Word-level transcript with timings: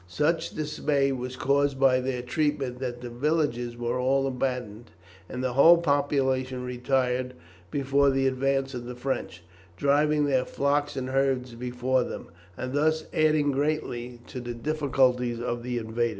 Such 0.07 0.55
dismay 0.55 1.11
was 1.11 1.35
caused 1.35 1.79
by 1.79 1.99
their 1.99 2.23
treatment 2.23 2.79
that 2.79 3.01
the 3.01 3.09
villages 3.11 3.77
were 3.77 3.99
all 3.99 4.25
abandoned, 4.25 4.89
and 5.29 5.43
the 5.43 5.53
whole 5.53 5.77
population 5.77 6.63
retired 6.65 7.35
before 7.69 8.09
the 8.09 8.25
advance 8.25 8.73
of 8.73 8.85
the 8.85 8.95
French, 8.95 9.43
driving 9.77 10.25
their 10.25 10.43
flocks 10.43 10.95
and 10.97 11.09
herds 11.09 11.53
before 11.53 12.03
them, 12.03 12.29
and 12.57 12.73
thus 12.73 13.05
adding 13.13 13.51
greatly 13.51 14.19
to 14.25 14.39
the 14.41 14.55
difficulties 14.55 15.39
of 15.39 15.61
the 15.61 15.77
invaders. 15.77 16.09